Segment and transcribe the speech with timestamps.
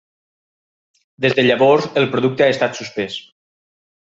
[1.25, 3.21] Des de llavors, el producte ha estat suspès.